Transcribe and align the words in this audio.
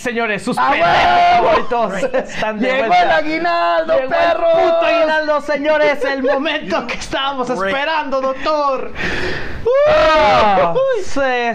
señores, 0.00 0.42
sus 0.42 0.56
¡A 0.58 0.70
pendejos 0.70 2.02
están 2.12 2.58
de 2.58 2.66
¡Llegó 2.72 2.88
vuelta. 2.88 3.02
el 3.02 3.10
aguinaldo, 3.10 3.92
Llegó 3.94 4.02
el 4.04 4.08
perro! 4.10 4.46
puto 4.52 4.86
aguinaldo, 4.86 5.40
señores, 5.42 6.04
el 6.04 6.22
momento 6.22 6.86
que 6.88 6.94
estábamos 6.94 7.48
esperando, 7.50 8.20
doctor. 8.20 8.92
Ah, 9.88 10.74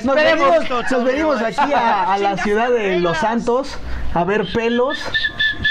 Nos 0.04 0.16
venimos, 0.16 0.70
nos 0.92 1.04
venimos 1.04 1.42
aquí 1.42 1.74
a, 1.74 2.14
a 2.14 2.18
la 2.18 2.38
ciudad 2.38 2.70
de 2.70 3.00
Los 3.00 3.18
Santos 3.18 3.78
a 4.14 4.24
ver 4.24 4.46
pelos. 4.54 4.98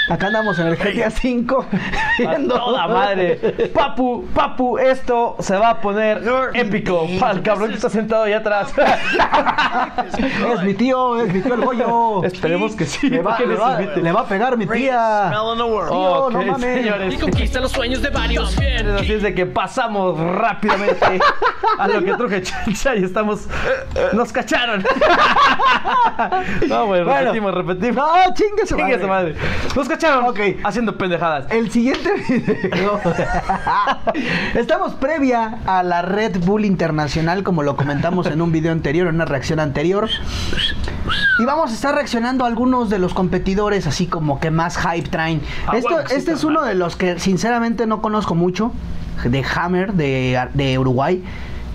Acá 0.09 0.27
andamos 0.27 0.59
en 0.59 0.67
el 0.67 0.75
GTA 0.75 1.07
V 1.09 1.45
A 1.49 1.65
viendo 2.19 2.55
toda 2.59 2.87
madre. 2.87 3.35
Papu, 3.73 4.25
papu, 4.33 4.77
esto 4.77 5.35
se 5.39 5.57
va 5.57 5.69
a 5.71 5.81
poner 5.81 6.21
épico 6.53 7.07
para 7.19 7.33
el 7.33 7.41
cabrón 7.41 7.69
que 7.69 7.75
está 7.75 7.89
sentado 7.89 8.23
allá 8.23 8.37
atrás. 8.37 8.73
Es 10.55 10.61
mi 10.63 10.73
tío, 10.73 11.19
es 11.21 11.33
mi 11.33 11.41
tío 11.41 11.53
el 11.55 11.61
Goyo. 11.61 12.23
Esperemos 12.23 12.75
que 12.75 12.85
sí. 12.85 13.09
Le 13.09 13.21
va, 13.21 13.35
que 13.37 13.43
le 13.45 13.53
les 13.53 13.59
va- 13.61 13.81
invite. 13.81 14.01
le 14.01 14.11
va 14.11 14.21
a 14.21 14.25
pegar 14.27 14.55
mi 14.57 14.65
tía. 14.65 15.27
Tío, 15.31 15.55
no 15.55 15.65
Ok, 15.65 16.33
mames. 16.33 16.61
señores. 16.83 17.13
Y 17.13 17.17
conquista 17.17 17.59
los 17.59 17.71
sueños 17.71 18.01
de 18.01 18.09
varios. 18.09 18.55
Así 18.97 19.13
es 19.13 19.21
de 19.23 19.33
que 19.33 19.45
pasamos 19.45 20.17
rápidamente 20.19 21.19
a 21.79 21.87
lo 21.87 22.03
que 22.03 22.13
truje 22.13 22.41
chancha 22.43 22.95
y 22.95 23.03
estamos. 23.03 23.47
Nos 24.13 24.31
cacharon. 24.31 24.83
No, 26.67 26.85
güey, 26.87 27.03
Bueno. 27.03 27.19
repetimos, 27.19 27.53
repetimos. 27.53 27.95
No, 27.95 28.33
chingue 28.33 28.65
su 28.65 28.75
Chingue 28.75 28.99
su 28.99 29.07
madre. 29.07 29.33
madre. 29.33 29.35
Nos 29.75 29.87
cacharon 29.95 30.25
Ok. 30.25 30.39
haciendo 30.63 30.97
pendejadas. 30.97 31.45
El 31.51 31.71
siguiente 31.71 32.09
video. 32.29 32.99
Estamos 34.55 34.93
previa 34.93 35.59
a 35.65 35.83
la 35.83 36.01
Red 36.01 36.39
Bull 36.39 36.65
Internacional, 36.65 37.43
como 37.43 37.63
lo 37.63 37.75
comentamos 37.75 38.27
en 38.27 38.41
un 38.41 38.51
video 38.51 38.71
anterior, 38.71 39.07
en 39.07 39.15
una 39.15 39.25
reacción 39.25 39.59
anterior. 39.59 40.09
Y 41.39 41.45
vamos 41.45 41.71
a 41.71 41.73
estar 41.73 41.95
reaccionando 41.95 42.43
a 42.45 42.47
algunos 42.47 42.89
de 42.89 42.99
los 42.99 43.13
competidores, 43.13 43.87
así 43.87 44.07
como 44.07 44.39
que 44.39 44.51
más 44.51 44.77
hype 44.77 45.09
traen. 45.09 45.41
Ah, 45.67 45.77
Esto, 45.77 45.89
bueno, 45.89 46.07
sí, 46.09 46.15
este 46.15 46.31
es 46.33 46.43
uno 46.43 46.63
de 46.63 46.75
los 46.75 46.95
que 46.95 47.19
sinceramente 47.19 47.85
no 47.87 48.01
conozco 48.01 48.35
mucho, 48.35 48.71
de 49.23 49.43
Hammer, 49.55 49.93
de, 49.93 50.47
de 50.53 50.77
Uruguay. 50.77 51.23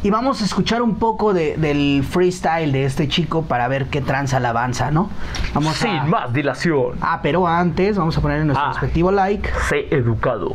Y 0.02 0.08
vamos 0.10 0.40
a 0.40 0.46
escuchar 0.46 0.80
un 0.80 0.94
poco 0.96 1.34
de- 1.34 1.56
del 1.58 2.02
freestyle 2.08 2.72
de 2.72 2.86
este 2.86 3.06
chico 3.06 3.42
para 3.42 3.68
ver 3.68 3.86
qué 3.86 4.00
tranza 4.00 4.38
alabanza, 4.38 4.90
¿no? 4.90 5.10
Vamos 5.52 5.76
a... 5.82 5.82
Sin 5.84 6.08
más 6.08 6.32
dilación. 6.32 6.94
Ah, 7.02 7.20
pero 7.22 7.46
antes 7.46 7.98
vamos 7.98 8.16
a 8.16 8.20
poner 8.22 8.44
nuestro 8.46 8.64
Ah. 8.66 8.72
respectivo 8.72 9.12
like 9.12 9.50
Sé 9.68 9.88
educado. 9.94 10.52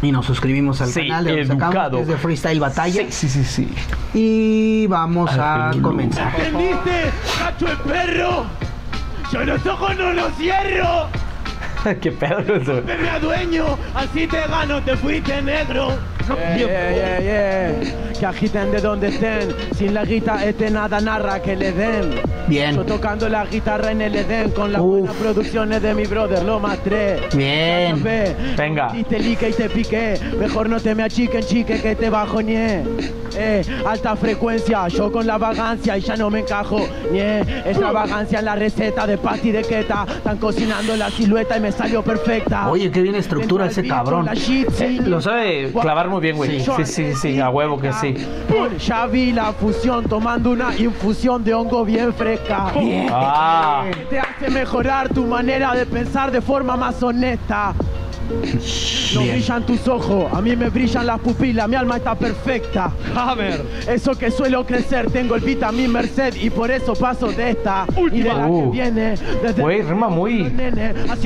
y 0.00 0.12
nos 0.12 0.24
suscribimos 0.24 0.80
al 0.80 0.88
Sí, 0.88 1.08
canal 1.08 1.24
de 1.26 1.40
educado. 1.42 1.96
que 1.98 2.02
es 2.02 2.08
de 2.08 2.16
Freestyle 2.16 2.58
Batalla. 2.60 3.02
Sí, 3.10 3.28
sí, 3.28 3.28
sí, 3.28 3.44
sí. 3.44 3.74
Y 4.14 4.86
vamos 4.86 5.30
a 5.36 5.70
Al 5.70 5.82
comenzar. 5.82 6.32
¿Entendiste? 6.38 7.10
¡Cacho 7.38 7.66
el 7.70 7.78
perro! 7.78 8.44
¡Yo 9.32 9.44
los 9.44 9.66
ojos 9.66 9.96
no 9.96 10.12
los 10.14 10.32
cierro! 10.36 11.08
Qué 12.00 12.12
pedo 12.12 12.38
eso. 12.40 12.80
¡Me 12.86 12.96
me 12.96 13.10
adueño! 13.10 13.64
¡Así 13.94 14.26
te 14.26 14.40
gano! 14.48 14.80
¡Te 14.82 14.96
fuiste 14.96 15.42
negro! 15.42 15.90
Yeah, 16.28 16.56
yeah, 16.56 17.20
yeah. 17.20 18.05
Que 18.18 18.24
agiten 18.24 18.70
de 18.70 18.80
donde 18.80 19.08
estén. 19.08 19.54
Sin 19.76 19.92
la 19.92 20.04
guita, 20.04 20.42
este 20.44 20.70
nada 20.70 21.00
narra 21.00 21.42
que 21.42 21.54
le 21.54 21.72
den. 21.72 22.14
Bien. 22.48 22.74
Yo 22.74 22.84
tocando 22.84 23.28
la 23.28 23.44
guitarra 23.44 23.90
en 23.90 24.00
el 24.00 24.14
Edén 24.16 24.50
con 24.52 24.72
las 24.72 24.80
Uf. 24.80 24.88
buenas 24.88 25.14
producciones 25.16 25.82
de 25.82 25.94
mi 25.94 26.04
brother, 26.06 26.42
lo 26.42 26.58
matré. 26.58 27.20
Bien. 27.34 28.02
Ve, 28.02 28.34
Venga. 28.56 28.92
Y 28.96 29.04
te 29.04 29.18
lique 29.18 29.50
y 29.50 29.52
te 29.52 29.68
piqué. 29.68 30.18
Mejor 30.38 30.68
no 30.70 30.80
te 30.80 30.94
me 30.94 31.02
achiquen, 31.02 31.42
chique, 31.42 31.80
que 31.82 31.94
te 31.94 32.08
bajoñé. 32.08 32.84
Eh, 33.36 33.62
alta 33.84 34.16
frecuencia, 34.16 34.88
yo 34.88 35.12
con 35.12 35.26
la 35.26 35.38
vagancia 35.38 35.96
y 35.98 36.00
ya 36.00 36.16
no 36.16 36.30
me 36.30 36.40
encajo. 36.40 36.80
Nie, 37.12 37.40
extravagancia 37.40 38.38
en 38.38 38.44
la 38.44 38.54
receta 38.54 39.06
de 39.06 39.18
pasti 39.18 39.52
de 39.52 39.62
queta. 39.62 40.06
Están 40.08 40.38
cocinando 40.38 40.96
la 40.96 41.10
silueta 41.10 41.56
y 41.56 41.60
me 41.60 41.72
salió 41.72 42.02
perfecta. 42.02 42.68
Oye, 42.70 42.90
qué 42.90 43.02
bien 43.02 43.14
estructura 43.14 43.66
ese 43.66 43.86
cabrón. 43.86 44.28
Sí. 44.36 44.66
Lo 45.04 45.20
sabe 45.20 45.72
clavar 45.72 46.08
muy 46.08 46.20
bien, 46.20 46.36
güey. 46.36 46.60
Sí, 46.60 46.84
sí, 46.84 47.14
sí, 47.14 47.40
a 47.40 47.50
huevo 47.50 47.78
que 47.78 47.92
sí. 47.92 48.14
Ya 48.86 49.06
vi 49.06 49.32
la 49.32 49.52
fusión 49.52 50.04
tomando 50.04 50.50
una 50.50 50.76
infusión 50.76 51.44
de 51.44 51.54
hongo 51.54 51.84
bien 51.84 52.12
fresca. 52.14 52.72
Ah. 53.10 53.84
Que 53.90 54.04
te 54.06 54.18
hace 54.18 54.50
mejorar 54.50 55.08
tu 55.08 55.24
manera 55.24 55.74
de 55.74 55.86
pensar 55.86 56.30
de 56.30 56.40
forma 56.40 56.76
más 56.76 57.02
honesta. 57.02 57.74
No 59.14 59.20
brillan 59.22 59.64
tus 59.64 59.86
ojos, 59.88 60.32
a 60.32 60.40
mí 60.40 60.56
me 60.56 60.68
brillan 60.68 61.06
las 61.06 61.20
pupilas, 61.20 61.68
mi 61.68 61.76
alma 61.76 61.96
está 61.96 62.14
perfecta. 62.14 62.90
Hammer. 63.14 63.62
Eso 63.88 64.12
que 64.16 64.30
suelo 64.30 64.64
crecer, 64.66 65.10
tengo 65.10 65.34
el 65.36 65.40
beat 65.42 65.62
a 65.62 65.72
mi 65.72 65.86
merced 65.88 66.34
y 66.34 66.50
por 66.50 66.70
eso 66.70 66.94
paso 66.94 67.28
de 67.32 67.50
esta 67.50 67.86
y 68.12 68.20
de 68.20 68.28
la 68.28 68.46
Uh. 68.46 68.70
que 68.70 68.76
viene. 68.78 69.14
Desde 69.42 69.62
Güey, 69.62 69.82
rima 69.82 70.08
muy 70.08 70.44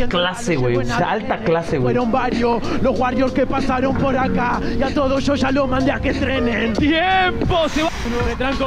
clase, 0.09 0.55
la 0.55 0.61
güey, 0.61 0.77
o 0.77 0.84
sea, 0.84 1.11
alta 1.11 1.39
clase, 1.39 1.78
güey. 1.78 1.95
Fueron 1.95 2.12
varios 2.12 2.62
los 2.83 2.99
warriors 2.99 3.33
que 3.33 3.47
pasaron 3.47 3.97
por 3.97 4.17
acá 4.17 4.61
y 4.78 4.83
a 4.83 4.93
todos 4.95 5.25
yo 5.25 5.34
ya 5.34 5.51
lo 5.51 5.67
mandé 5.67 5.93
a 5.93 6.01
que 6.01 6.12
trenen. 6.15 6.72
¡Tiempo! 6.75 7.69
Se 7.69 7.83
va. 7.83 7.91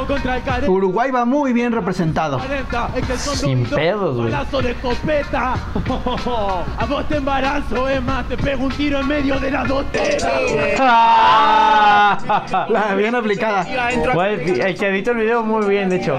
Contra 0.06 0.36
el. 0.36 0.68
Uruguay 0.68 1.10
va 1.10 1.24
muy 1.24 1.52
bien 1.52 1.72
representado. 1.72 2.38
40, 2.38 2.90
es 2.96 3.06
que 3.06 3.16
son 3.18 3.36
Sin 3.36 3.60
dos- 3.62 3.70
dos 3.70 3.78
pedos, 3.78 4.16
güey. 4.16 4.30
De 4.64 4.70
escopeta. 4.70 5.54
A 6.78 6.86
vos 6.86 7.06
te 7.08 7.16
embarazo, 7.16 7.88
es 7.88 8.02
más, 8.02 8.23
te 8.28 8.36
pego 8.36 8.64
un 8.64 8.72
tiro 8.72 9.00
en 9.00 9.08
medio 9.08 9.38
de 9.38 9.50
la. 9.50 9.64
La 12.68 12.94
bien 12.94 13.14
aplicada. 13.14 13.66
Güey, 14.12 14.60
el 14.60 14.76
que 14.76 14.88
editó 14.88 15.12
el 15.12 15.18
video 15.18 15.42
muy 15.42 15.66
bien, 15.66 15.88
de 15.88 15.96
hecho. 15.96 16.18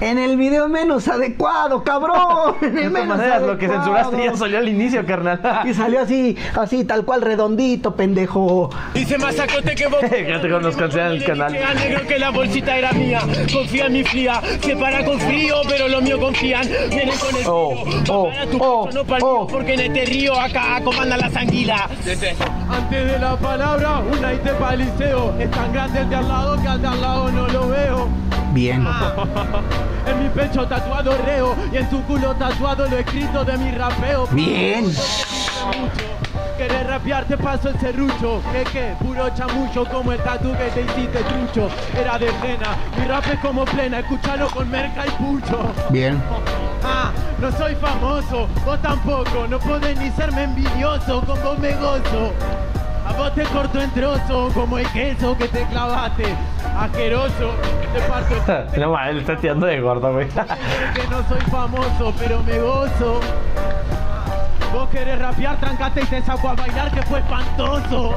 En 0.00 0.16
el 0.18 0.36
video 0.36 0.68
menos 0.68 1.08
adecuado, 1.08 1.82
cabrón. 1.82 2.56
En 2.62 2.78
el 2.78 2.90
menos 2.90 3.16
maneras, 3.18 3.42
lo 3.42 3.58
que 3.58 3.66
adecuado. 3.66 3.84
censuraste 3.84 4.24
ya 4.24 4.36
salió 4.36 4.58
al 4.58 4.68
inicio, 4.68 5.04
carnal. 5.04 5.40
Y 5.68 5.74
salió 5.74 6.00
así, 6.02 6.36
así, 6.58 6.84
tal 6.84 7.04
cual, 7.04 7.22
redondito, 7.22 7.94
pendejo. 7.96 8.70
Dice 8.94 9.18
masacote 9.18 9.74
que 9.74 9.86
vos... 9.88 10.00
Fíjate 10.00 10.48
cómo 10.48 10.60
nos 10.60 10.76
cancelan 10.76 11.12
el 11.12 11.24
canal. 11.24 11.52
Negro 11.52 12.06
que 12.06 12.18
la 12.18 12.30
bolsita 12.30 12.76
era 12.78 12.92
mía. 12.92 13.20
Confía 13.52 13.86
en 13.86 13.92
mi 13.92 14.04
fría. 14.04 14.40
Se 14.62 14.76
para 14.76 15.04
con 15.04 15.18
frío, 15.20 15.56
pero 15.68 15.88
lo 15.88 16.00
mío 16.00 16.18
confían. 16.20 16.66
Vienen 16.90 17.16
con 17.18 17.36
el 17.36 17.42
Oh, 17.46 17.84
frío. 17.84 18.02
oh, 18.08 18.30
oh, 18.58 18.86
pecho, 18.86 19.04
no 19.04 19.26
oh. 19.26 19.46
porque 19.46 19.74
en 19.74 19.80
este 19.80 20.04
río 20.04 20.38
acá 20.38 20.80
comandan 20.84 21.18
las 21.20 21.34
anguilas. 21.34 21.82
Antes 22.70 23.12
de 23.12 23.18
la 23.18 23.36
palabra, 23.36 23.98
una 24.00 24.32
y 24.34 24.36
te 24.38 24.50
paliceo. 24.50 25.34
Es 25.38 25.50
tan 25.50 25.72
grande 25.72 26.00
el 26.00 26.08
de 26.10 26.16
al 26.16 26.28
lado 26.28 26.60
que 26.62 26.68
al 26.68 26.80
de 26.80 26.88
al 26.88 27.00
lado 27.00 27.30
no 27.32 27.48
lo 27.48 27.68
veo. 27.68 28.08
Bien. 28.52 28.86
En 30.06 30.22
mi 30.22 30.28
pecho 30.30 30.66
tatuado 30.66 31.16
reo 31.24 31.54
y 31.72 31.76
en 31.76 31.88
tu 31.90 32.02
culo 32.04 32.34
tatuado 32.34 32.86
lo 32.88 32.98
escrito 32.98 33.44
de 33.44 33.58
mi 33.58 33.70
rapeo. 33.72 34.26
Bien. 34.28 34.84
Querés 36.56 36.86
rapear, 36.86 37.24
te 37.24 37.36
paso 37.36 37.68
el 37.68 37.78
serrucho. 37.78 38.42
Que 38.52 38.64
que, 38.64 38.96
puro 38.98 39.28
chamucho 39.30 39.84
como 39.84 40.12
el 40.12 40.20
tatu 40.22 40.52
que 40.52 40.70
te 40.70 40.80
hiciste 40.80 41.20
trucho. 41.20 41.68
Era 41.96 42.18
de 42.18 42.26
pena, 42.42 42.76
mi 42.98 43.06
rap 43.06 43.24
es 43.32 43.38
como 43.40 43.64
plena, 43.64 44.00
escúchalo 44.00 44.48
con 44.48 44.68
merca 44.68 45.06
y 45.06 45.10
pucho. 45.22 45.72
Bien. 45.90 46.20
Ah, 46.82 47.12
no 47.40 47.52
soy 47.52 47.74
famoso, 47.76 48.48
vos 48.64 48.80
tampoco, 48.82 49.46
no 49.48 49.58
podés 49.58 49.98
ni 49.98 50.10
serme 50.10 50.44
envidioso, 50.44 51.20
con 51.20 51.40
vos 51.42 51.58
me 51.58 51.72
gozo. 51.74 52.32
A 53.08 53.12
vos 53.14 53.34
te 53.34 53.42
corto 53.44 53.80
en 53.80 53.90
trozos, 53.90 54.52
como 54.52 54.78
el 54.78 54.86
queso 54.90 55.36
que 55.38 55.48
te 55.48 55.64
clavaste. 55.66 56.24
Asqueroso, 56.76 57.52
te 57.94 58.00
parto 58.02 58.34
No 58.78 59.12
le 59.12 59.20
está 59.20 59.36
tirando 59.36 59.66
de 59.66 59.80
gordo, 59.80 60.12
güey. 60.12 60.28
que 60.28 61.06
no 61.10 61.26
soy 61.28 61.40
famoso, 61.50 62.12
pero 62.18 62.42
me 62.42 62.58
gozo. 62.58 63.20
Vos 64.72 64.90
querés 64.90 65.18
rapear, 65.18 65.58
trancate 65.58 66.02
y 66.02 66.04
te 66.04 66.22
saco 66.22 66.50
a 66.50 66.54
bailar 66.54 66.90
que 66.90 67.02
fue 67.02 67.20
espantoso. 67.20 68.14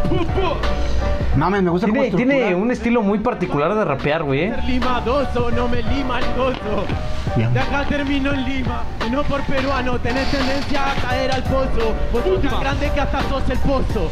Mames, 1.37 1.63
me 1.63 1.69
gusta 1.69 1.87
cómo 1.87 2.01
Tiene, 2.01 2.07
estructura. 2.09 2.47
tiene 2.47 2.55
un 2.55 2.71
estilo 2.71 3.01
muy 3.01 3.19
particular 3.19 3.73
de 3.73 3.85
rapear, 3.85 4.23
güey. 4.23 4.41
¿eh? 4.43 4.57
Limadoso, 4.65 5.49
no 5.51 5.69
me 5.69 5.81
lima 5.81 6.19
el 6.19 6.25
gozo. 6.35 6.85
Bien. 7.37 7.53
De 7.53 7.61
acá 7.61 7.85
termino 7.87 8.33
en 8.33 8.43
Lima, 8.43 8.83
y 9.07 9.09
no 9.09 9.23
por 9.23 9.41
peruano, 9.43 9.97
tenés 9.99 10.29
tendencia 10.29 10.91
a 10.91 10.95
caer 10.95 11.31
al 11.31 11.43
pozo. 11.43 11.93
Vos 12.11 12.23
sos 12.25 12.41
tan 12.41 12.59
grande 12.59 12.91
que 12.93 12.99
hasta 12.99 13.21
sos 13.29 13.49
el 13.49 13.57
pozo. 13.59 14.11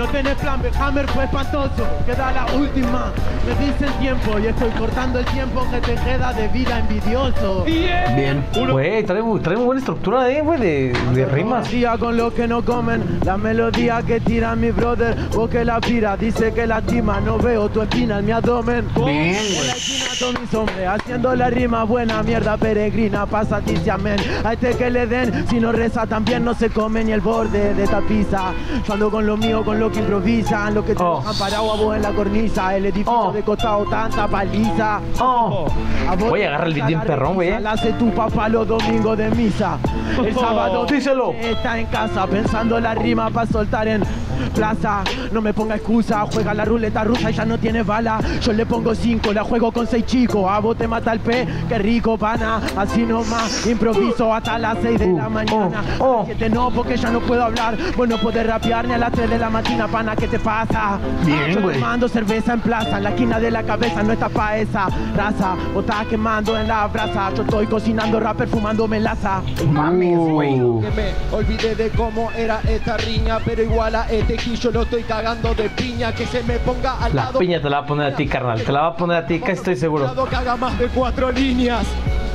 No 0.00 0.06
tenés 0.06 0.34
plan, 0.36 0.62
Hammer 0.80 1.06
fue 1.08 1.24
espantoso. 1.24 1.86
Queda 2.06 2.32
la 2.32 2.46
última, 2.54 3.12
me 3.46 3.66
dicen 3.66 3.92
tiempo 4.00 4.38
y 4.38 4.46
estoy 4.46 4.70
cortando 4.70 5.18
el 5.18 5.26
tiempo 5.26 5.66
que 5.70 5.78
te 5.82 5.94
queda 5.96 6.32
de 6.32 6.48
vida 6.48 6.78
envidioso. 6.78 7.64
Bien. 7.66 8.42
Güey, 8.72 9.04
trae, 9.04 9.22
muy- 9.22 9.40
trae 9.40 9.56
muy 9.56 9.66
buena 9.66 9.80
estructura, 9.80 10.30
eh, 10.30 10.40
güey, 10.40 10.58
de, 10.58 10.92
de 11.12 11.26
rimas. 11.26 11.70
Día 11.70 11.98
con 11.98 12.16
lo 12.16 12.32
que 12.32 12.48
no 12.48 12.64
comen, 12.64 13.20
la 13.26 13.36
melodía 13.36 14.00
que 14.02 14.20
tira 14.20 14.56
mi 14.56 14.70
brother, 14.70 15.14
vos 15.34 15.50
que 15.50 15.66
la 15.66 15.78
pira, 15.82 16.16
dice 16.16 16.50
que 16.54 16.66
lastima, 16.66 17.20
no 17.20 17.36
veo 17.36 17.68
tu 17.68 17.82
espina 17.82 18.20
en 18.20 18.24
mi 18.24 18.32
abdomen. 18.32 18.86
Bien, 18.94 19.06
En 19.36 19.54
güey. 19.54 19.66
la 19.66 19.72
esquina 19.74 20.94
haciendo 20.94 21.34
la 21.36 21.50
rima 21.50 21.84
buena, 21.84 22.22
mierda 22.22 22.56
peregrina, 22.56 23.26
pasa 23.26 23.60
dice 23.60 23.90
amén. 23.90 24.16
A 24.44 24.54
este 24.54 24.74
que 24.76 24.90
le 24.90 25.06
den, 25.06 25.46
si 25.48 25.60
no 25.60 25.72
reza 25.72 26.06
también 26.06 26.44
no 26.44 26.54
se 26.54 26.70
come 26.70 27.04
ni 27.04 27.12
el 27.12 27.20
borde 27.20 27.74
de 27.74 27.84
esta 27.84 28.00
pizza. 28.00 28.52
Yo 28.86 28.94
ando 28.94 29.10
con 29.10 29.26
lo 29.26 29.36
mío, 29.36 29.62
con 29.64 29.78
lo 29.78 29.89
que 29.90 29.98
improvisan, 30.00 30.74
lo 30.74 30.84
que 30.84 30.94
te 30.94 31.02
Oh. 31.02 31.22
parado 31.38 31.72
a 31.72 31.76
vos 31.76 31.96
en 31.96 32.02
la 32.02 32.10
cornisa, 32.12 32.76
el 32.76 32.86
edificio 32.86 33.12
Oh. 33.12 33.32
de 33.32 33.42
costado 33.42 33.84
tanta 33.86 34.26
paliza. 34.28 35.00
Oh. 35.20 35.66
A 36.08 36.14
Voy 36.16 36.42
a 36.42 36.48
agarrar 36.48 36.68
el 36.68 36.74
bien 36.74 37.00
perrón, 37.00 37.34
güey, 37.34 37.48
eh. 37.50 37.60
La 37.60 37.72
hace 37.72 37.92
tu 37.94 38.10
papá 38.12 38.48
los 38.48 38.66
domingos 38.66 39.16
de 39.16 39.30
misa. 39.30 39.78
El 40.24 40.34
sábado 40.34 40.84
Díselo. 40.86 41.32
está 41.40 41.78
en 41.78 41.86
casa 41.86 42.26
pensando 42.26 42.78
la 42.80 42.94
rima 42.94 43.30
para 43.30 43.46
soltar 43.46 43.88
en 43.88 44.02
plaza. 44.54 45.02
No 45.32 45.40
me 45.40 45.52
ponga 45.54 45.76
excusa, 45.76 46.26
juega 46.32 46.52
la 46.54 46.64
ruleta 46.64 47.04
rusa 47.04 47.30
y 47.30 47.34
ya 47.34 47.44
no 47.44 47.58
tiene 47.58 47.82
bala. 47.82 48.18
Yo 48.40 48.52
le 48.52 48.66
pongo 48.66 48.94
cinco, 48.94 49.32
la 49.32 49.44
juego 49.44 49.70
con 49.72 49.86
seis 49.86 50.04
chicos. 50.06 50.44
A 50.50 50.58
vos 50.58 50.76
te 50.76 50.88
mata 50.88 51.12
el 51.12 51.20
pe, 51.20 51.46
qué 51.68 51.78
rico, 51.78 52.16
pana. 52.18 52.60
Así 52.76 53.02
nomás, 53.02 53.66
improviso 53.66 54.32
hasta 54.34 54.58
las 54.58 54.78
seis 54.82 54.98
de 54.98 55.12
la 55.12 55.28
mañana. 55.28 55.82
oh, 55.98 56.04
oh. 56.04 56.14
A 56.14 56.16
las 56.18 56.26
siete 56.26 56.50
no, 56.50 56.70
porque 56.70 56.96
ya 56.96 57.10
no 57.10 57.20
puedo 57.20 57.44
hablar. 57.44 57.76
Vos 57.96 58.08
no 58.08 58.18
podés 58.18 58.46
rapear 58.46 58.86
ni 58.86 58.94
a 58.94 58.98
las 58.98 59.12
3 59.12 59.30
de 59.30 59.38
la 59.38 59.50
mañana, 59.50 59.79
pana, 59.86 60.16
¿qué 60.16 60.26
te 60.28 60.38
pasa? 60.38 60.98
Bien, 61.24 61.50
Yo 61.54 61.62
güey. 61.62 61.76
tomando 61.76 62.08
cerveza 62.08 62.52
en 62.54 62.60
plaza, 62.60 62.98
en 62.98 63.04
la 63.04 63.10
esquina 63.10 63.38
de 63.40 63.50
la 63.50 63.62
cabeza 63.62 64.02
no 64.02 64.12
está 64.12 64.28
pa' 64.28 64.56
esa 64.58 64.88
raza. 65.16 65.56
Estás 65.78 66.06
quemando 66.06 66.58
en 66.58 66.68
la 66.68 66.86
brasa, 66.86 67.32
yo 67.34 67.42
estoy 67.42 67.66
cocinando 67.66 68.20
rap 68.20 68.36
perfumando 68.36 68.86
melaza. 68.88 69.42
Mames, 69.70 70.16
güey. 70.18 70.54
Que 70.54 70.90
me 70.90 71.36
olvidé 71.36 71.74
de 71.74 71.90
cómo 71.90 72.30
era 72.36 72.60
esta 72.68 72.96
riña, 72.96 73.38
pero 73.44 73.62
igual 73.62 73.94
a 73.94 74.04
este 74.10 74.36
quillo 74.36 74.70
lo 74.70 74.82
estoy 74.82 75.02
cagando 75.02 75.54
de 75.54 75.68
piña. 75.70 76.12
Que 76.12 76.26
se 76.26 76.42
me 76.44 76.58
ponga 76.58 76.94
al 77.02 77.14
La 77.14 77.24
lado. 77.26 77.38
piña 77.38 77.60
te 77.60 77.68
la 77.70 77.78
va 77.80 77.84
a 77.84 77.86
poner 77.86 78.12
a 78.12 78.16
ti, 78.16 78.26
carnal. 78.26 78.62
Te 78.62 78.72
la 78.72 78.80
va 78.82 78.86
a 78.88 78.96
poner 78.96 79.16
a 79.18 79.26
ti, 79.26 79.38
casi 79.40 79.52
estoy 79.52 79.76
seguro. 79.76 80.10
que 80.28 80.36
haga 80.36 80.56
más 80.56 80.78
de 80.78 80.86
cuatro 80.88 81.30
líneas. 81.32 81.86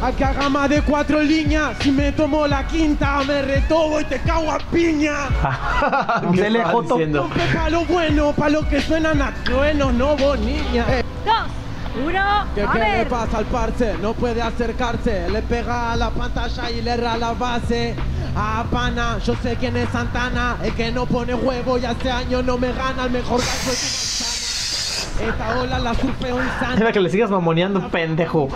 A 0.02 0.12
que 0.12 0.24
haga 0.24 0.50
más 0.50 0.70
de 0.70 0.82
cuatro 0.82 1.22
líneas, 1.22 1.78
si 1.80 1.92
me 1.92 2.12
tomo 2.12 2.46
la 2.48 2.68
quinta 2.68 3.24
me 3.26 3.42
retobo 3.42 4.02
y 4.02 4.04
te 4.06 4.20
cago 4.20 4.52
a 4.52 4.60
piña. 4.60 5.14
¿Qué 6.34 6.64
Joto. 6.64 6.96
diciendo? 6.96 7.30
Pa' 7.56 7.70
lo 7.70 7.86
bueno, 7.86 8.34
pa' 8.34 8.50
lo 8.50 8.68
que 8.68 8.82
suenan 8.82 9.22
a 9.22 9.34
truenos, 9.44 9.94
no 9.94 10.16
vos 10.16 10.38
niña. 10.40 10.86
Eh, 10.90 11.04
Dos, 11.26 12.06
uno, 12.06 12.46
¿Qué, 12.54 12.62
a 12.64 12.72
qué 12.72 12.80
le 12.80 13.06
pasa 13.06 13.38
al 13.38 13.46
parce? 13.46 13.96
No 14.02 14.14
puede 14.14 14.42
acercarse, 14.42 15.30
le 15.30 15.42
pega 15.42 15.94
a 15.94 15.96
la 15.96 16.10
pantalla 16.12 16.70
y 16.70 16.82
le 16.82 16.92
erra 16.92 17.18
la 17.18 17.32
base. 17.34 17.96
A 18.38 18.66
pana, 18.70 19.18
yo 19.26 19.34
sé 19.42 19.56
quién 19.56 19.78
es 19.78 19.90
Santana, 19.90 20.58
el 20.62 20.74
que 20.76 20.92
no 20.92 21.06
pone 21.06 21.34
huevo 21.34 21.78
y 21.78 21.86
hace 21.86 22.12
años 22.12 22.44
no 22.44 22.58
me 22.58 22.74
gana, 22.74 23.06
el 23.06 23.12
mejor 23.12 23.40
gallo 23.40 23.72
es 23.72 24.35
Esta 25.22 25.60
ola 25.60 25.80
la 25.80 25.94
surfeo 25.94 26.44
insana. 26.44 26.76
Era 26.76 26.92
que 26.92 27.00
le 27.00 27.10
sigas 27.10 27.30
mamoneando, 27.30 27.88
pendejo. 27.90 28.50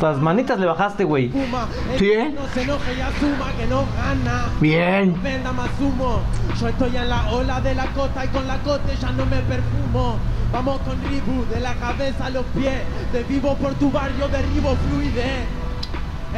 Las 0.00 0.18
manitas 0.18 0.58
le 0.58 0.66
bajaste, 0.66 1.04
güey. 1.04 1.30
¿Sí. 1.98 2.10
Bien. 4.60 5.20
Venda 5.22 5.52
más 5.52 5.70
humo. 5.80 6.20
Yo 6.60 6.68
estoy 6.68 6.96
en 6.96 7.08
la 7.08 7.30
ola 7.30 7.60
de 7.60 7.74
la 7.74 7.86
costa 7.86 8.24
y 8.24 8.28
con 8.28 8.46
la 8.46 8.58
cote 8.58 8.96
ya 9.00 9.10
no 9.12 9.26
me 9.26 9.36
perfumo. 9.42 10.16
Vamos 10.52 10.80
con 10.80 10.96
Ribu, 11.08 11.44
de 11.52 11.60
la 11.60 11.74
cabeza 11.74 12.26
a 12.26 12.30
los 12.30 12.44
pies. 12.46 12.82
De 13.12 13.22
vivo 13.24 13.54
por 13.56 13.74
tu 13.74 13.90
barrio, 13.90 14.28
derribo 14.28 14.76
fluidez. 14.88 15.46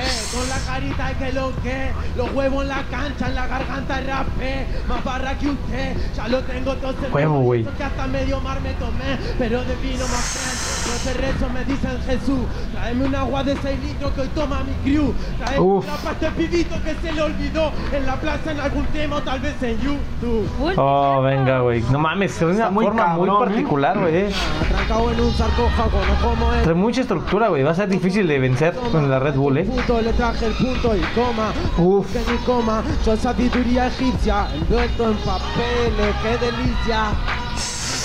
Eh, 0.03 0.23
con 0.33 0.49
la 0.49 0.57
carita 0.61 1.13
que 1.19 1.33
lo 1.33 1.53
que, 1.63 1.91
los 2.17 2.33
huevos 2.33 2.63
en 2.63 2.69
la 2.69 2.83
cancha, 2.91 3.29
en 3.29 3.35
la 3.35 3.47
garganta 3.47 4.01
rapé, 4.01 4.67
más 4.89 5.05
barra 5.05 5.37
que 5.39 5.49
usted, 5.51 5.95
ya 6.17 6.27
lo 6.29 6.41
tengo 6.45 6.75
todo 6.77 6.95
Huevo, 7.13 7.41
güey. 7.41 7.65
que 7.65 7.85
hasta 7.85 8.07
medio 8.07 8.41
mar 8.41 8.61
me 8.63 8.73
tomé, 8.75 9.19
pero 9.39 9.63
de 9.63 9.77
vino 9.77 10.09
más 10.09 10.25
friend, 10.25 10.59
no 10.59 10.70
te 11.05 11.15
rezo, 11.15 11.49
me 11.53 11.65
dicen 11.65 11.99
Jesús, 12.07 12.41
tráeme 12.73 13.05
un 13.07 13.15
agua 13.15 13.43
de 13.45 13.57
6 13.57 13.81
litros 13.83 14.13
que 14.13 14.21
hoy 14.23 14.29
toma 14.35 14.63
mi 14.65 14.73
crew, 14.91 15.15
tráeme 15.39 15.61
Uf. 15.61 15.85
una 15.85 15.97
para 15.97 16.13
este 16.13 16.31
pibito 16.33 16.75
que 16.83 16.95
se 16.95 17.13
le 17.13 17.23
olvidó 17.23 17.73
en 17.93 18.07
la 18.07 18.17
plaza 18.17 18.53
en 18.53 18.61
algún 18.61 18.85
tema 18.87 19.17
o 19.17 19.23
tal 19.23 19.41
vez 19.41 19.63
en 19.63 19.79
YouTube. 19.81 20.49
Oh, 20.77 21.23
venga, 21.23 21.61
güey. 21.61 21.83
No 21.91 21.99
mames, 21.99 22.37
es 22.37 22.43
una 22.43 22.71
muy 22.71 22.85
forma 22.85 23.07
muy 23.17 23.29
cabrón, 23.29 23.43
¿eh? 23.43 23.47
particular, 23.49 23.99
güey. 23.99 24.17
eh. 24.17 24.31
Atrancado 24.67 25.13
en 25.13 25.21
un 25.21 25.33
sarcófago, 25.33 26.01
no 26.07 26.29
como 26.29 26.53
es. 26.53 26.63
Trae 26.63 26.75
mucha 26.75 27.01
estructura, 27.03 27.49
güey. 27.49 27.63
Va 27.63 27.71
a 27.71 27.75
ser 27.75 27.89
difícil 27.89 28.27
de 28.27 28.39
vencer 28.39 28.75
con 28.93 29.11
la 29.11 29.19
Red 29.19 29.35
Bull, 29.35 29.59
eh. 29.59 29.65
Punto, 29.65 30.01
le 30.01 30.13
traje 30.13 30.47
el 30.47 30.53
punto 30.55 30.97
y 30.97 31.01
coma. 31.15 31.53
Uf. 31.79 32.13
Que 32.13 32.21
ni 32.31 32.39
coma. 32.39 32.83
Yo 33.05 33.17
sabiduría 33.17 33.87
egipcia, 33.89 34.47
envuelto 34.55 35.11
en 35.11 35.17
papeles, 35.19 36.15
qué 36.23 36.47
delicia. 36.47 37.11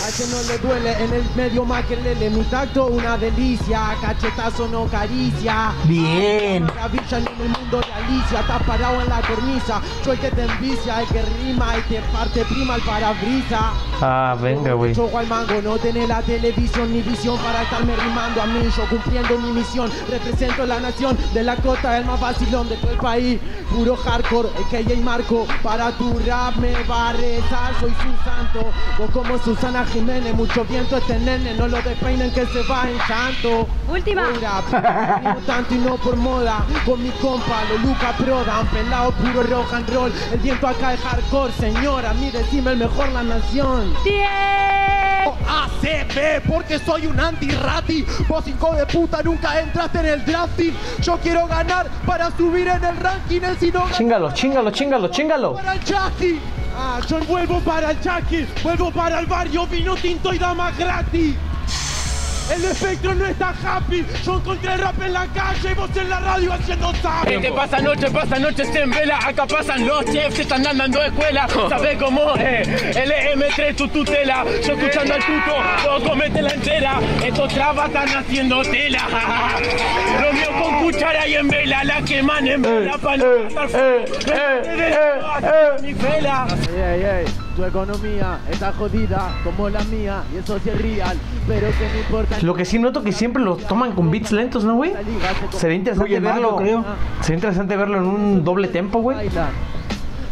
A 0.06 0.12
que 0.12 0.28
no 0.28 0.40
le 0.44 0.60
duele 0.60 0.92
en 1.04 1.14
el 1.16 1.24
medio 1.36 1.66
más 1.66 1.84
que 1.86 1.96
lele. 1.96 2.30
Mi 2.30 2.44
tacto 2.44 2.86
una 2.86 3.18
delicia, 3.18 3.98
cachetazo 4.00 4.68
no 4.68 4.86
caricia. 4.86 5.74
Bien. 5.86 6.64
Maravilla 6.66 7.18
en 7.18 7.28
el 7.28 7.50
mundo 7.50 7.82
de 7.82 7.92
Alicia, 7.92 8.42
estás 8.42 8.62
parado 8.68 9.02
en 9.02 9.10
la 9.10 9.20
cornisa. 9.22 9.82
Yo 10.06 10.12
el 10.12 10.20
que 10.20 10.30
te 10.30 10.44
envicia, 10.44 11.02
el 11.02 11.08
que 11.08 11.24
rima, 11.42 11.76
el 11.76 11.84
que 11.86 12.02
parte 12.14 12.46
prima 12.46 12.76
el 12.76 12.84
parabrisa. 12.84 13.72
Ah, 14.02 14.36
venga, 14.42 14.74
güey. 14.74 14.94
Choco 14.94 15.18
al 15.18 15.28
mango, 15.28 15.62
no 15.62 15.78
tiene 15.78 16.08
la 16.08 16.22
televisión 16.22 16.92
ni 16.92 17.02
visión 17.02 17.38
para 17.38 17.64
estarme 17.64 17.96
rimando 17.96 18.42
a 18.42 18.46
mí. 18.46 18.68
Yo 18.76 18.84
cumpliendo 18.90 19.38
mi 19.40 19.52
misión, 19.52 19.90
represento 20.10 20.66
la 20.66 20.80
nación 20.80 21.18
de 21.34 21.44
la 21.44 21.56
costa, 21.58 21.98
el 21.98 22.06
más 22.06 22.20
vacilón 22.20 22.68
de 22.70 22.76
todo 22.78 22.92
el 22.92 22.98
país. 22.98 23.40
Puro 23.70 23.96
hardcore, 23.96 24.50
el 24.72 24.86
que 24.86 24.96
Marco, 24.98 25.46
para 25.64 25.92
tu 25.92 26.18
rap 26.20 26.56
me 26.58 26.74
va 26.84 27.10
a 27.10 27.14
rezar, 27.14 27.74
soy 27.80 27.92
su 27.92 28.24
santo. 28.24 28.72
Vos 28.98 29.10
como 29.12 29.38
Susana 29.40 29.86
Jiménez, 29.86 30.34
mucho 30.36 30.64
viento 30.66 30.98
este 30.98 31.20
nene, 31.20 31.54
no 31.54 31.68
lo 31.68 31.82
despeinen 31.82 32.32
que 32.32 32.46
se 32.48 32.64
va 32.64 32.90
en 32.90 32.98
llanto. 33.08 33.68
Última. 33.90 34.24
Rap, 34.42 35.40
tanto 35.46 35.74
y 35.74 35.78
no 35.78 35.98
por 35.98 36.16
moda, 36.16 36.66
con 36.86 37.02
mi 37.02 37.10
compa, 37.22 37.64
lo 37.70 37.78
Luca 37.80 38.14
Prodan, 38.18 38.68
pelado 38.68 39.12
puro 39.12 39.44
rock 39.44 39.74
and 39.74 39.90
roll. 39.94 40.12
El 40.32 40.40
viento 40.40 40.68
acá 40.68 40.94
es 40.94 41.02
hardcore, 41.02 41.52
señora, 41.54 42.12
a 42.12 42.14
mí 42.14 42.30
decime 42.32 42.72
el 42.72 42.78
mejor 42.78 43.10
la 43.10 43.24
nación. 43.24 43.85
Tiempo. 44.04 45.38
ACB 45.48 46.42
porque 46.48 46.80
soy 46.80 47.08
un 47.08 47.20
anti-rati. 47.20 48.06
Vos 48.28 48.48
hijo 48.48 48.74
de 48.76 48.86
puta 48.86 49.22
nunca 49.24 49.60
entraste 49.60 50.00
en 50.00 50.06
el 50.06 50.26
drafting. 50.26 50.74
Yo 51.02 51.18
quiero 51.18 51.48
ganar 51.48 51.88
para 52.06 52.32
subir 52.36 52.68
en 52.68 52.84
el 52.84 52.98
ranking. 52.98 53.42
El 53.42 53.58
si 53.58 53.72
no 53.72 53.80
gana 53.82 53.92
Chíngalo, 53.98 54.32
chíngalo, 54.34 54.72
chíngalo, 54.72 55.08
chíngalo. 55.10 55.54
para 55.56 55.74
el 55.74 55.84
Chucky. 55.84 56.40
Ah, 56.78 57.00
yo 57.08 57.20
vuelvo 57.20 57.60
para 57.62 57.92
el 57.92 58.00
Chucky, 58.02 58.46
vuelvo 58.62 58.92
para 58.92 59.20
el 59.20 59.26
barrio, 59.28 59.66
vino 59.66 59.96
tinto 59.96 60.34
y 60.34 60.38
damas 60.38 60.78
gratis. 60.78 61.36
El 62.54 62.64
espectro 62.64 63.16
no 63.16 63.26
está 63.26 63.54
happy, 63.64 64.06
yo 64.24 64.36
encontré 64.36 64.74
el 64.74 64.80
rap 64.80 65.02
en 65.02 65.14
la 65.14 65.26
calle 65.28 65.72
y 65.72 65.74
vos 65.74 65.90
en 65.98 66.10
la 66.10 66.20
radio 66.20 66.54
haciendo 66.54 66.94
zap. 67.02 67.28
Este 67.28 67.52
pasa 67.52 67.80
noche, 67.80 68.12
pasa 68.12 68.38
noches 68.38 68.76
en 68.76 68.92
vela. 68.92 69.18
Acá 69.26 69.48
pasan 69.48 69.88
los 69.88 70.06
chefs, 70.06 70.40
están 70.40 70.66
andando 70.66 71.00
de 71.00 71.08
escuela. 71.08 71.48
¿Sabes 71.70 71.98
cómo? 71.98 72.36
Eh, 72.38 72.64
LM3 72.94 73.76
tu 73.76 73.88
tutela. 73.88 74.46
Yo 74.66 74.74
escuchando 74.74 75.16
al 75.16 75.26
tuto, 75.26 75.56
todo 75.84 76.10
comete 76.10 76.42
la 76.42 76.52
entera. 76.52 77.00
Estos 77.26 77.52
trabas 77.54 77.88
están 77.88 78.10
haciendo 78.10 78.62
tela. 78.62 79.00
Lo 80.22 80.34
mío 80.34 80.50
con 80.62 80.84
cuchara 80.84 81.28
y 81.28 81.34
en 81.36 81.48
vela. 81.48 81.84
La 81.84 82.02
queman 82.04 82.48
en 82.48 82.62
vela 82.62 82.98
para 83.00 83.18
no 83.18 83.34
estar 83.36 83.70
mi 85.82 85.94
vela. 85.94 86.48
Tu 87.56 87.64
economía 87.64 88.40
está 88.52 88.74
jodida 88.74 89.34
como 89.44 89.70
la 89.70 89.82
mía 89.86 90.24
y 90.34 90.38
eso 90.38 90.60
sí 90.60 90.70
es 90.70 90.82
real, 90.82 91.18
pero 91.48 91.68
que 91.68 91.88
no 91.94 92.00
importa. 92.00 92.38
Lo 92.42 92.54
que 92.54 92.66
sí 92.66 92.80
noto 92.80 93.02
que 93.02 93.14
siempre 93.14 93.42
lo 93.42 93.56
toman 93.56 93.94
con 93.94 94.12
beats 94.12 94.34
lentos, 94.34 94.66
¿no, 94.66 94.76
güey? 94.76 94.94
Sería 95.52 95.78
interesante 95.78 96.20
verlo. 96.20 96.58
creo. 96.58 96.84
Sería 97.22 97.36
interesante 97.36 97.78
verlo 97.78 97.98
en 97.98 98.04
un 98.04 98.44
doble 98.44 98.68
tempo, 98.68 99.00
güey. 99.00 99.30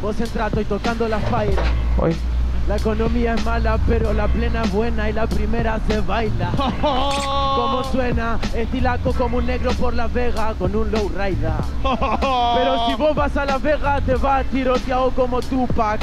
Vos 0.02 0.20
entrato 0.20 0.60
y 0.60 0.66
tocando 0.66 1.08
la 1.08 1.20
faira. 1.20 1.64
La 2.68 2.78
economía 2.78 3.34
es 3.34 3.44
mala, 3.44 3.78
pero 3.88 4.14
la 4.14 4.26
plena 4.28 4.64
es 4.64 4.72
buena 4.72 5.10
y 5.10 5.14
la 5.14 5.28
primera 5.28 5.80
se 5.86 6.00
baila. 6.00 6.50
Como 6.82 7.84
suena, 7.92 8.40
estilaco 8.56 9.12
como 9.14 9.38
un 9.38 9.46
negro 9.46 9.72
por 9.74 9.94
Las 9.94 10.12
Vegas 10.14 10.56
con 10.58 10.74
un 10.74 10.90
low 10.90 11.10
rider. 11.10 11.52
Pero 11.84 12.88
si 12.88 12.96
vos 12.96 13.14
vas 13.14 13.36
a 13.38 13.46
Las 13.46 13.62
Vegas 13.62 14.02
te 14.06 14.16
vas 14.16 14.46
tiroteado 14.46 15.12
como 15.12 15.42
Tupac. 15.42 16.02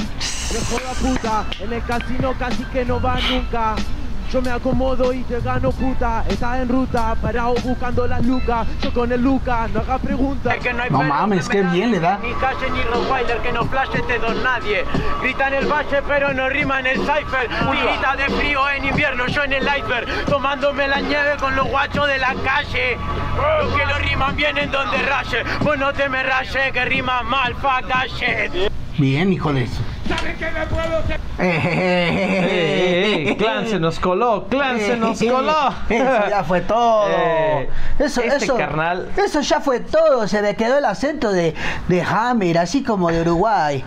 Hijo 0.51 0.79
de 0.79 1.09
puta, 1.09 1.45
en 1.61 1.73
el 1.73 1.85
casino 1.85 2.35
casi 2.37 2.65
que 2.65 2.85
no 2.85 3.01
va 3.01 3.21
nunca. 3.31 3.77
Yo 4.33 4.43
me 4.43 4.51
acomodo 4.51 5.13
y 5.13 5.23
te 5.23 5.41
gano 5.41 5.71
puta. 5.71 6.25
Estás 6.29 6.59
en 6.59 6.69
ruta, 6.69 7.15
parado 7.23 7.55
buscando 7.65 8.07
las 8.07 8.25
lucas. 8.25 8.67
Yo 8.81 8.93
con 8.93 9.13
el 9.13 9.21
Luca, 9.21 9.69
no 9.73 9.81
hagas 9.81 10.01
preguntas. 10.01 10.57
Es 10.57 10.63
que 10.63 10.73
no 10.73 10.83
hay 10.83 10.91
No 10.91 11.03
mames, 11.03 11.49
que 11.49 11.59
qué 11.59 11.65
me 11.65 11.73
bien 11.73 11.93
le 11.93 12.01
da. 12.01 12.19
Ni 12.19 12.33
calle 12.35 12.71
ni 12.71 12.83
Rottweiler 12.83 13.39
que 13.43 13.53
no 13.53 13.65
flashe 13.65 14.03
te 14.03 14.19
don 14.19 14.43
nadie. 14.43 14.85
Grita 15.23 15.49
en 15.49 15.55
el 15.55 15.67
valle 15.67 16.03
pero 16.07 16.33
no 16.33 16.49
rima 16.49 16.81
en 16.81 16.87
el 16.87 16.99
cipher. 16.99 17.49
Tirita 17.49 18.17
de 18.17 18.35
frío 18.37 18.69
en 18.71 18.85
invierno, 18.85 19.27
yo 19.29 19.45
en 19.45 19.53
el 19.53 19.63
iceberg. 19.65 20.27
Tomándome 20.27 20.89
la 20.89 21.01
nieve 21.01 21.37
con 21.39 21.55
los 21.55 21.69
guachos 21.69 22.09
de 22.09 22.19
la 22.19 22.35
calle. 22.45 22.99
Los 23.37 23.75
que 23.77 23.87
lo 23.87 23.99
riman 23.99 24.35
vienen 24.35 24.71
donde 24.71 24.99
raye. 24.99 25.45
Vos 25.61 25.79
no 25.79 25.93
te 25.93 26.09
me 26.09 26.23
raye 26.25 26.73
que 26.73 26.85
rima 26.85 27.23
mal, 27.23 27.55
fuck 27.55 27.87
that 27.89 28.07
shit. 28.17 28.71
Bien, 28.99 29.33
hijo 29.33 29.53
de 29.53 29.65
eso. 29.65 29.81
¿Saben 30.17 30.37
qué 30.39 30.51
me 30.51 30.67
puedo 30.67 31.03
ser? 31.07 31.21
¡Ey, 31.39 33.29
ey! 33.29 33.37
¡Clan 33.37 33.67
se 33.67 33.79
nos 33.79 33.99
coló! 33.99 34.47
¡Clan 34.49 34.79
se 34.79 34.97
nos 34.97 35.19
coló! 35.19 35.73
Eso 35.89 36.29
ya 36.29 36.45
fue 36.45 36.61
todo. 36.63 37.07
Eh, 37.09 37.69
eso, 37.99 38.21
este 38.23 38.45
eso, 38.45 38.57
carnal- 38.57 39.09
Eso 39.17 39.41
ya 39.41 39.61
fue 39.61 39.81
todo. 39.81 40.27
Se 40.29 40.43
me 40.43 40.55
quedó 40.57 40.79
el 40.79 40.85
acento 40.85 41.33
de, 41.33 41.55
de 41.89 42.03
Hammer, 42.03 42.59
así 42.59 42.83
como 42.83 43.11
de 43.11 43.21
Uruguay. 43.23 43.85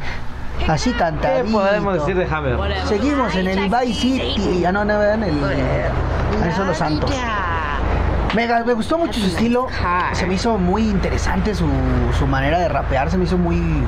Así 0.68 0.92
¿Qué 0.92 0.98
cantadito. 0.98 1.52
podemos 1.52 1.94
decir 1.96 2.16
de 2.16 2.26
Hammer? 2.26 2.58
Seguimos 2.88 3.36
en 3.36 3.48
el 3.48 3.70
Vice 3.70 3.94
City. 4.00 4.66
Ah, 4.66 4.72
no, 4.72 4.86
no, 4.86 5.04
en 5.04 5.24
el. 5.24 5.44
Ahí 5.44 6.52
son 6.56 6.68
los 6.68 6.78
santos. 6.78 7.12
Me, 8.36 8.48
me 8.64 8.74
gustó 8.74 8.98
mucho 8.98 9.20
su 9.20 9.28
estilo. 9.28 9.68
Se 10.14 10.26
me 10.26 10.36
hizo 10.36 10.58
muy 10.58 10.84
interesante 10.90 11.54
su, 11.54 11.68
su 12.18 12.26
manera 12.28 12.60
de 12.60 12.68
rapear. 12.70 13.12
Se 13.12 13.18
me 13.18 13.26
hizo 13.26 13.38
muy 13.38 13.84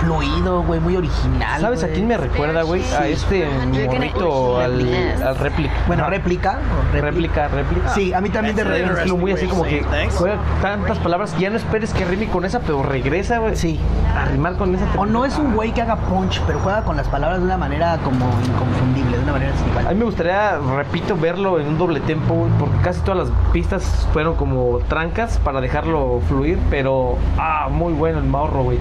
fluido, 0.00 0.62
güey, 0.62 0.80
muy 0.80 0.96
original. 0.96 1.60
¿Sabes 1.60 1.84
a 1.84 1.88
quién 1.88 2.08
me 2.08 2.16
recuerda, 2.16 2.62
güey? 2.62 2.82
A 2.98 3.06
este 3.06 3.46
morrito, 3.86 4.58
al, 4.58 5.22
al 5.22 5.36
réplica. 5.36 5.72
Bueno, 5.86 6.02
Ajá. 6.02 6.10
réplica. 6.10 6.58
Réplica, 6.92 7.48
réplica. 7.48 7.88
Sí, 7.90 8.12
a 8.12 8.20
mí 8.20 8.30
también 8.30 8.56
de 8.56 8.62
estilo 8.84 9.16
muy 9.16 9.32
así 9.32 9.46
como 9.46 9.64
que 9.64 9.84
juega 10.16 10.38
tantas 10.62 10.98
palabras 10.98 11.32
que 11.32 11.42
ya 11.42 11.50
no 11.50 11.56
esperes 11.56 11.92
que 11.92 12.04
rime 12.04 12.28
con 12.28 12.44
esa, 12.44 12.60
pero 12.60 12.82
regresa, 12.82 13.38
güey. 13.38 13.56
Sí. 13.56 13.78
A 14.16 14.26
rimar 14.26 14.56
con 14.56 14.74
esa. 14.74 14.86
O 14.98 15.06
no 15.06 15.24
es 15.24 15.38
un 15.38 15.54
güey 15.54 15.72
que 15.72 15.82
haga 15.82 15.96
punch, 15.96 16.40
pero 16.46 16.58
juega 16.60 16.82
con 16.82 16.96
las 16.96 17.08
palabras 17.08 17.40
de 17.40 17.44
una 17.44 17.56
manera 17.56 17.98
como 18.02 18.26
inconfundible, 18.46 19.16
de 19.18 19.22
una 19.22 19.32
manera 19.32 19.52
así. 19.52 19.86
A 19.86 19.90
mí 19.90 19.98
me 19.98 20.04
gustaría, 20.04 20.58
repito, 20.76 21.16
verlo 21.16 21.58
en 21.60 21.68
un 21.68 21.78
doble 21.78 22.00
tempo, 22.00 22.34
güey, 22.34 22.50
porque 22.58 22.76
casi 22.82 23.00
todas 23.02 23.28
las 23.28 23.38
pistas 23.52 24.08
fueron 24.12 24.34
como 24.34 24.78
trancas 24.88 25.38
para 25.38 25.60
dejarlo 25.60 26.20
fluir, 26.28 26.58
pero 26.70 27.16
ah, 27.38 27.68
muy 27.70 27.92
bueno 27.92 28.18
el 28.18 28.24
Mauro, 28.24 28.62
güey. 28.62 28.78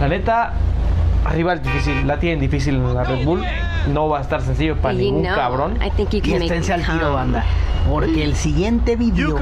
La 0.00 0.08
neta, 0.08 0.52
arriba 1.26 1.52
el 1.52 1.62
difícil, 1.62 2.06
la 2.06 2.18
tienen 2.18 2.40
difícil 2.40 2.76
en 2.76 2.94
la 2.94 3.04
Red 3.04 3.24
Bull, 3.24 3.42
no 3.92 4.08
va 4.08 4.18
a 4.18 4.22
estar 4.22 4.40
sencillo 4.42 4.76
para 4.76 4.94
ningún 4.94 5.22
know, 5.22 5.34
cabrón. 5.34 5.76
I 5.82 5.90
think 5.90 6.10
you 6.10 6.18
Y 6.18 6.20
can 6.22 6.32
make 6.34 6.44
esténse 6.44 6.72
al 6.72 6.82
tiro, 6.84 7.12
banda. 7.12 7.44
Porque 7.88 8.24
el 8.24 8.34
siguiente 8.34 8.96
video 8.96 9.38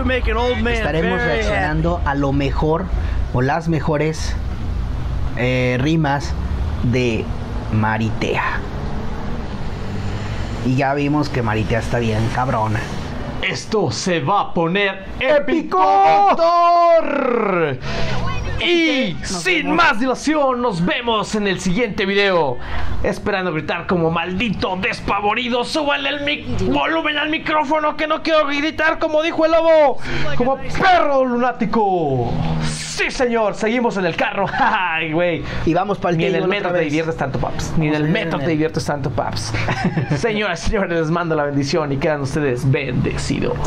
estaremos 0.66 1.20
reaccionando 1.22 2.00
a 2.04 2.14
lo 2.14 2.32
mejor 2.32 2.84
o 3.32 3.40
las 3.42 3.68
mejores 3.68 4.34
eh, 5.36 5.78
rimas 5.80 6.34
de 6.84 7.24
Maritea. 7.72 8.60
Y 10.66 10.76
ya 10.76 10.94
vimos 10.94 11.28
que 11.28 11.42
Maritea 11.42 11.78
está 11.80 11.98
bien 11.98 12.26
cabrona. 12.34 12.80
Esto 13.42 13.90
se 13.90 14.20
va 14.20 14.40
a 14.40 14.54
poner 14.54 15.04
épico, 15.20 15.78
¡Épico! 15.78 16.34
doctor. 16.36 17.78
Y 18.60 19.16
sin 19.24 19.70
más 19.74 20.00
dilación, 20.00 20.62
nos 20.62 20.84
vemos 20.84 21.34
en 21.34 21.46
el 21.46 21.60
siguiente 21.60 22.06
video. 22.06 22.56
Esperando 23.02 23.52
gritar 23.52 23.86
como 23.86 24.10
maldito 24.10 24.76
despavorido. 24.80 25.64
Súbanle 25.64 26.08
el 26.10 26.20
mic- 26.24 26.72
volumen 26.72 27.18
al 27.18 27.30
micrófono 27.30 27.96
que 27.96 28.06
no 28.06 28.22
quiero 28.22 28.46
gritar 28.46 28.98
como 28.98 29.22
dijo 29.22 29.44
el 29.44 29.52
lobo. 29.52 29.98
Como 30.36 30.56
perro 30.56 31.24
lunático. 31.24 32.32
Sí, 32.64 33.10
señor. 33.10 33.54
Seguimos 33.54 33.96
en 33.96 34.06
el 34.06 34.16
carro. 34.16 34.46
Ay, 34.58 35.12
güey. 35.12 35.42
Y 35.66 35.74
vamos 35.74 35.98
para 35.98 36.12
el 36.12 36.18
Ni 36.18 36.24
en 36.26 36.36
el 36.36 36.48
metro 36.48 36.72
te 36.72 36.80
diviertes 36.80 37.16
tanto, 37.16 37.38
paps. 37.38 37.74
Ni 37.76 37.88
en 37.88 37.94
el 37.94 38.04
metro 38.04 38.38
te 38.38 38.46
diviertes 38.48 38.84
tanto, 38.84 39.10
paps. 39.10 39.52
Señoras 40.16 40.60
señores, 40.60 41.00
les 41.00 41.10
mando 41.10 41.34
la 41.34 41.44
bendición 41.44 41.92
y 41.92 41.96
quedan 41.98 42.22
ustedes 42.22 42.70
bendecidos. 42.70 43.58